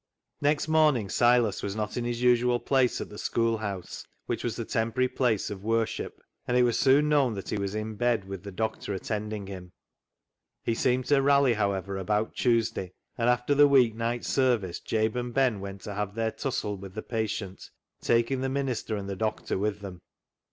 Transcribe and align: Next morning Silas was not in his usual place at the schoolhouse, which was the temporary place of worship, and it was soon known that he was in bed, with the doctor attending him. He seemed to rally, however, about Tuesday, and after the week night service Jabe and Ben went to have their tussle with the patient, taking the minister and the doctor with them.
Next 0.41 0.67
morning 0.67 1.09
Silas 1.09 1.61
was 1.61 1.75
not 1.75 1.95
in 1.95 2.05
his 2.05 2.23
usual 2.23 2.59
place 2.59 2.99
at 3.01 3.09
the 3.09 3.19
schoolhouse, 3.19 4.03
which 4.25 4.43
was 4.43 4.55
the 4.55 4.65
temporary 4.65 5.07
place 5.07 5.51
of 5.51 5.63
worship, 5.63 6.19
and 6.47 6.57
it 6.57 6.63
was 6.63 6.79
soon 6.79 7.07
known 7.07 7.35
that 7.35 7.49
he 7.49 7.59
was 7.59 7.75
in 7.75 7.93
bed, 7.97 8.25
with 8.25 8.41
the 8.41 8.51
doctor 8.51 8.95
attending 8.95 9.45
him. 9.45 9.73
He 10.63 10.73
seemed 10.73 11.05
to 11.05 11.21
rally, 11.21 11.53
however, 11.53 11.99
about 11.99 12.33
Tuesday, 12.33 12.93
and 13.15 13.29
after 13.29 13.53
the 13.53 13.67
week 13.67 13.93
night 13.93 14.25
service 14.25 14.79
Jabe 14.79 15.15
and 15.19 15.35
Ben 15.35 15.59
went 15.59 15.81
to 15.81 15.93
have 15.93 16.15
their 16.15 16.31
tussle 16.31 16.77
with 16.77 16.95
the 16.95 17.03
patient, 17.03 17.69
taking 18.01 18.41
the 18.41 18.49
minister 18.49 18.95
and 18.97 19.07
the 19.07 19.15
doctor 19.15 19.55
with 19.59 19.81
them. 19.81 20.01